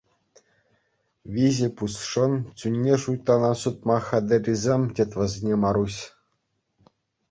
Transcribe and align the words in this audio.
Виҫӗ 1.35 1.69
пусшӑн 1.81 2.33
чунне 2.63 2.95
шуйттана 3.05 3.51
сутма 3.67 3.97
хатӗррисем 4.09 4.83
тет 5.01 5.11
вӗсене 5.23 5.55
Маруҫ. 5.65 5.95